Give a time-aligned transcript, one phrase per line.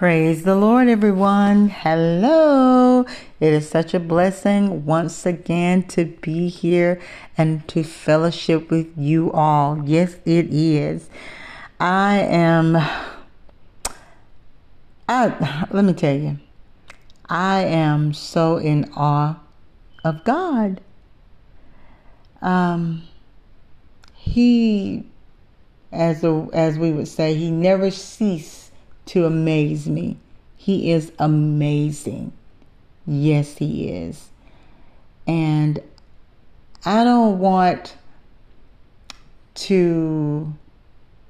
[0.00, 1.68] Praise the Lord, everyone.
[1.68, 3.04] Hello.
[3.38, 6.98] It is such a blessing once again to be here
[7.36, 9.82] and to fellowship with you all.
[9.84, 11.10] Yes, it is.
[11.78, 12.76] I am,
[15.06, 16.38] I, let me tell you,
[17.28, 19.38] I am so in awe
[20.02, 20.80] of God.
[22.40, 23.02] Um,
[24.14, 25.04] he,
[25.92, 28.69] as, a, as we would say, he never ceased
[29.10, 30.16] to amaze me.
[30.56, 32.32] He is amazing.
[33.06, 34.28] Yes, He is.
[35.26, 35.82] And
[36.84, 37.96] I don't want
[39.54, 40.54] to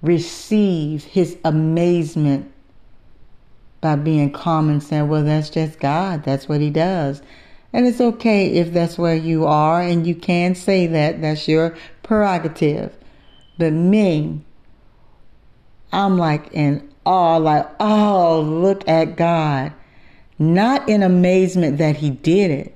[0.00, 2.50] receive His amazement
[3.82, 6.24] by being calm and saying, well, that's just God.
[6.24, 7.20] That's what He does.
[7.74, 11.20] And it's okay if that's where you are and you can say that.
[11.20, 12.96] That's your prerogative.
[13.58, 14.40] But me,
[15.92, 19.72] I'm like in awe, like, oh, look at God.
[20.38, 22.74] Not in amazement that He did it,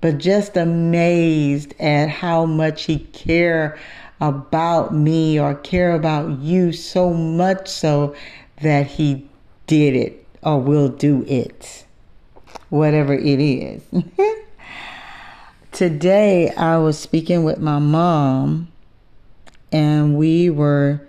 [0.00, 3.76] but just amazed at how much He care
[4.20, 8.14] about me or care about you so much so
[8.62, 9.28] that He
[9.66, 11.84] did it or will do it,
[12.68, 13.82] whatever it is.
[15.72, 18.68] Today, I was speaking with my mom,
[19.72, 21.00] and we were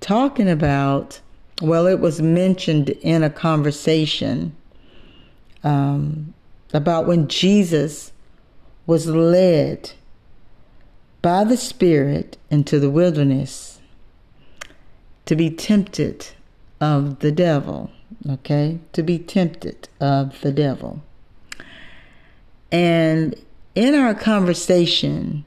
[0.00, 1.20] talking about
[1.60, 4.56] well, it was mentioned in a conversation
[5.62, 6.32] um,
[6.72, 8.12] about when Jesus
[8.86, 9.92] was led
[11.22, 13.80] by the Spirit into the wilderness
[15.26, 16.28] to be tempted
[16.80, 17.90] of the devil.
[18.28, 18.78] Okay?
[18.94, 21.02] To be tempted of the devil.
[22.72, 23.34] And
[23.74, 25.44] in our conversation,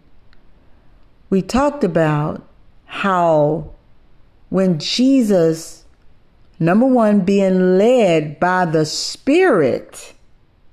[1.29, 2.45] we talked about
[2.85, 3.71] how
[4.49, 5.82] when Jesus
[6.63, 10.13] Number one, being led by the Spirit.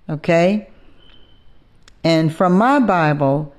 [0.09, 0.69] Okay?
[2.05, 3.53] And from my Bible,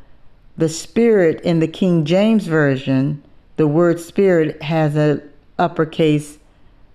[0.57, 3.21] the Spirit in the King James Version,
[3.58, 5.21] the word Spirit has a
[5.59, 6.39] uppercase,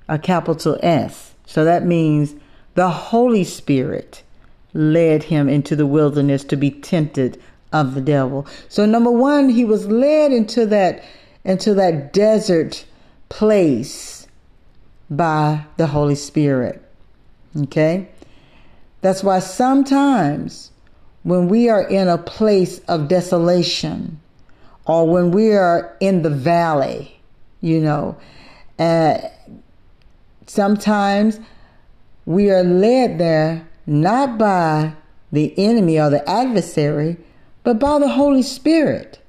[0.08, 1.34] a capital S.
[1.44, 2.34] So that means
[2.75, 4.22] the Holy Spirit
[4.72, 7.38] led him into the wilderness to be tempted
[7.75, 8.46] of the devil.
[8.70, 11.04] So number one, he was led into that
[11.44, 12.86] into that desert
[13.28, 14.16] place
[15.11, 16.83] by the Holy Spirit.
[17.56, 18.09] Okay?
[19.00, 20.71] That's why sometimes
[21.22, 24.21] when we are in a place of desolation
[24.84, 27.21] or when we are in the valley,
[27.61, 28.17] you know,
[28.78, 29.19] uh,
[30.47, 31.41] sometimes
[32.25, 34.93] we are led there not by
[35.33, 37.17] the enemy or the adversary,
[37.62, 39.21] but by the Holy Spirit.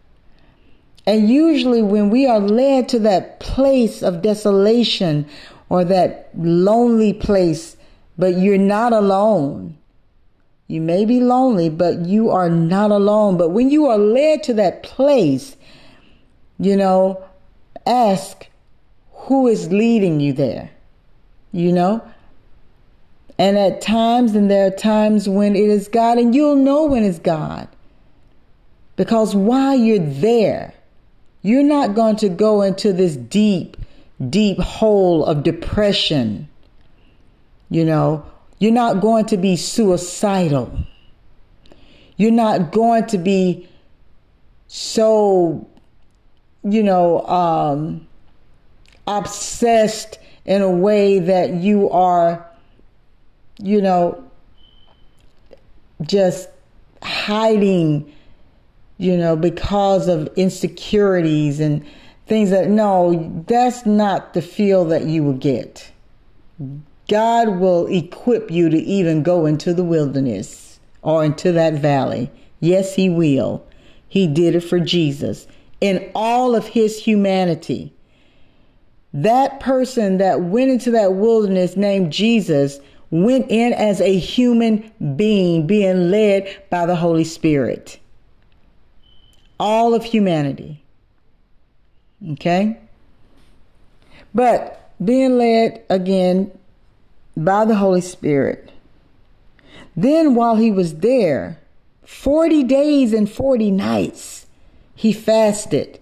[1.06, 5.28] And usually, when we are led to that place of desolation
[5.70, 7.78] or that lonely place,
[8.18, 9.78] but you're not alone.
[10.68, 13.38] You may be lonely, but you are not alone.
[13.38, 15.56] But when you are led to that place,
[16.60, 17.24] you know,
[17.86, 18.48] ask
[19.12, 20.72] who is leading you there,
[21.52, 22.02] you know?
[23.38, 27.04] And at times, and there are times when it is God, and you'll know when
[27.04, 27.68] it's God.
[28.96, 30.74] Because while you're there,
[31.44, 33.78] you're not going to go into this deep
[34.30, 36.50] deep hole of depression.
[37.70, 38.26] You know,
[38.60, 40.72] you're not going to be suicidal.
[42.16, 43.68] You're not going to be
[44.68, 45.68] so,
[46.64, 48.08] you know, um,
[49.06, 52.46] obsessed in a way that you are,
[53.60, 54.24] you know,
[56.02, 56.50] just
[57.04, 58.12] hiding,
[58.98, 61.86] you know, because of insecurities and
[62.28, 65.92] things that, no, that's not the feel that you will get.
[67.08, 72.30] God will equip you to even go into the wilderness or into that valley.
[72.60, 73.66] Yes, He will.
[74.10, 75.48] He did it for Jesus.
[75.80, 77.94] In all of His humanity,
[79.14, 85.66] that person that went into that wilderness named Jesus went in as a human being
[85.66, 88.00] being led by the Holy Spirit.
[89.60, 90.84] All of humanity.
[92.32, 92.78] Okay?
[94.34, 96.52] But being led again
[97.36, 98.72] by the Holy Spirit.
[99.96, 101.60] Then, while he was there,
[102.06, 104.46] 40 days and 40 nights,
[104.96, 106.00] he fasted.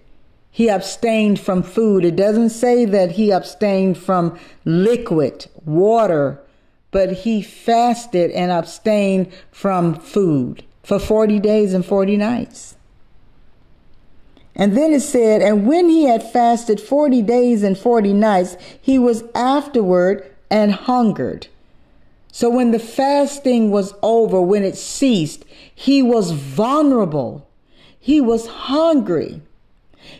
[0.50, 2.04] He abstained from food.
[2.04, 6.40] It doesn't say that he abstained from liquid, water,
[6.90, 12.76] but he fasted and abstained from food for 40 days and 40 nights.
[14.56, 18.98] And then it said, And when he had fasted 40 days and 40 nights, he
[18.98, 21.48] was afterward and hungered.
[22.32, 25.44] So when the fasting was over, when it ceased,
[25.74, 27.46] he was vulnerable.
[28.00, 29.42] He was hungry.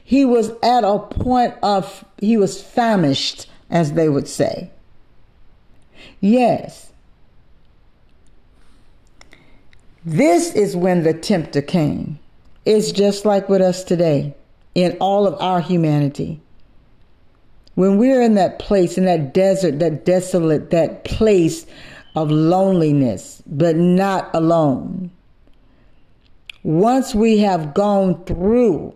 [0.05, 4.71] He was at a point of, he was famished, as they would say.
[6.21, 6.93] Yes.
[10.05, 12.19] This is when the tempter came.
[12.67, 14.35] It's just like with us today
[14.75, 16.41] in all of our humanity.
[17.77, 21.65] When we're in that place, in that desert, that desolate, that place
[22.17, 25.13] of loneliness, but not alone.
[26.65, 28.93] Once we have gone through,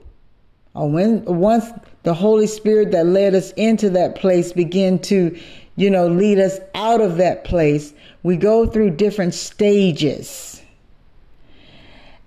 [0.74, 1.66] or when once
[2.02, 5.38] the Holy Spirit that led us into that place begin to,
[5.76, 7.94] you know, lead us out of that place,
[8.24, 10.49] we go through different stages.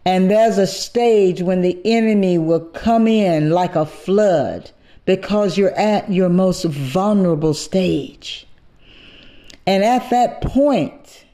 [0.05, 4.71] And there's a stage when the enemy will come in like a flood
[5.05, 8.45] because you're at your most vulnerable stage.
[9.65, 11.25] And at that point,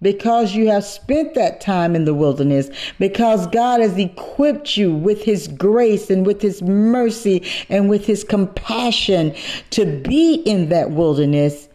[0.00, 2.68] because you have spent that time in the wilderness,
[2.98, 8.24] because God has equipped you with His grace and with His mercy and with His
[8.24, 9.34] compassion
[9.70, 11.68] to be in that wilderness,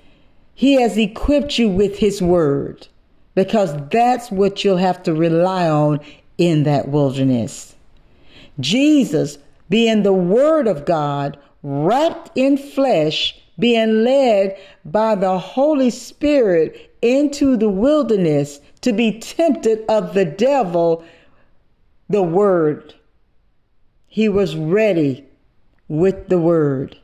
[0.56, 2.88] He has equipped you with His word,
[3.38, 6.00] because that's what you'll have to rely on
[6.39, 7.75] in that wilderness.
[8.60, 9.38] Jesus,
[9.69, 17.56] being the Word of God, wrapped in flesh, being led by the Holy Spirit into
[17.56, 21.06] the wilderness to be tempted of the devil,
[22.10, 22.95] the Word.
[24.07, 25.24] He was ready
[25.88, 26.98] with the Word.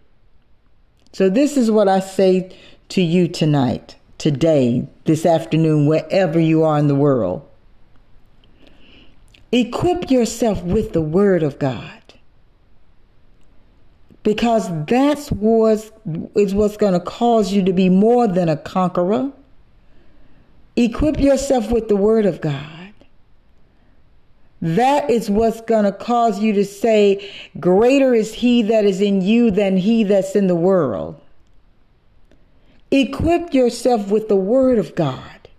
[1.11, 2.57] So, this is what I say
[2.89, 7.45] to you tonight, today, this afternoon, wherever you are in the world.
[9.51, 12.01] Equip yourself with the Word of God
[14.23, 15.91] because that's what's
[16.35, 19.33] is what's going to cause you to be more than a conqueror.
[20.77, 22.93] Equip yourself with the word of God.
[24.61, 27.29] That is what's going to cause you to say,
[27.59, 31.19] Greater is he that is in you than he that's in the world.
[32.93, 35.49] Equip yourself with the word of God.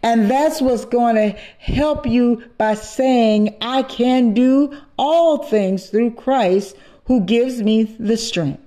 [0.00, 6.12] And that's what's going to help you by saying, I can do all things through
[6.12, 6.76] Christ
[7.06, 8.62] who gives me the strength.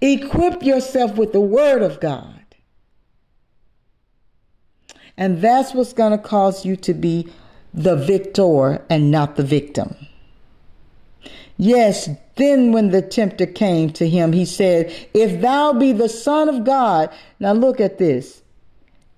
[0.00, 2.40] Equip yourself with the Word of God.
[5.16, 7.28] And that's what's going to cause you to be
[7.72, 9.94] the victor and not the victim.
[11.56, 16.48] Yes, then when the tempter came to him, he said, If thou be the Son
[16.48, 17.10] of God.
[17.38, 18.42] Now look at this.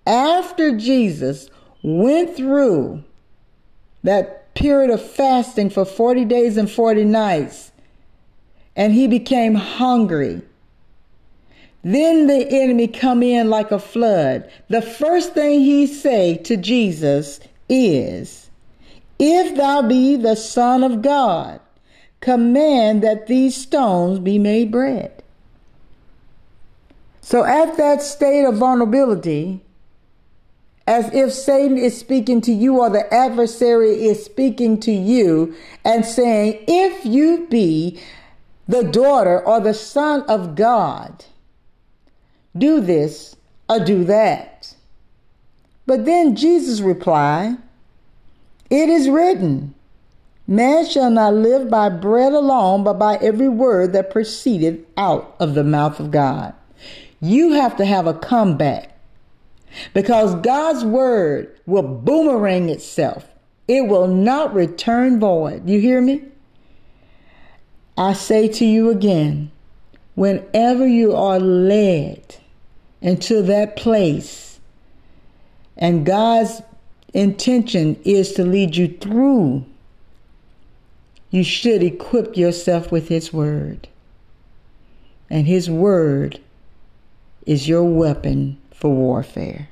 [0.06, 1.49] After Jesus
[1.83, 3.03] went through
[4.03, 7.73] that period of fasting for 40 days and 40 nights,
[8.75, 10.43] and he became hungry.
[11.82, 14.50] Then the enemy come in like a flood.
[14.69, 18.50] The first thing he say to Jesus is,
[19.19, 21.61] If thou be the Son of God,
[22.26, 25.23] command that these stones be made bread.
[27.20, 29.61] So at that state of vulnerability,
[30.88, 36.05] as if Satan is speaking to you or the adversary is speaking to you and
[36.05, 38.02] saying, if you be
[38.67, 41.26] the daughter or the son of God,
[42.58, 43.37] do this
[43.69, 44.74] or do that.
[45.86, 47.58] But then Jesus replied,
[48.69, 49.76] It is written,
[50.46, 55.55] Man shall not live by bread alone, but by every word that proceeded out of
[55.55, 56.55] the mouth of God.
[57.20, 58.93] You have to have a comeback.
[59.93, 63.26] Because God's word will boomerang itself.
[63.69, 65.69] It will not return void.
[65.69, 66.22] You hear me?
[67.98, 69.50] I say to you again,
[70.15, 72.36] whenever you are led
[73.00, 74.60] into that place,
[75.76, 76.62] and God's
[77.12, 79.65] intention is to lead you through,
[81.36, 83.88] you should equip yourself with His Word.
[85.28, 86.40] And His Word
[87.44, 89.69] is your weapon for warfare.